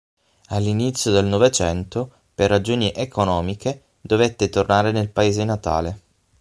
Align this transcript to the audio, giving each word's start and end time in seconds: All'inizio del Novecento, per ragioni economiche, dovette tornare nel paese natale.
All'inizio 0.47 1.11
del 1.11 1.25
Novecento, 1.27 2.11
per 2.33 2.49
ragioni 2.49 2.91
economiche, 2.91 3.83
dovette 4.01 4.49
tornare 4.49 4.91
nel 4.91 5.11
paese 5.11 5.43
natale. 5.43 6.01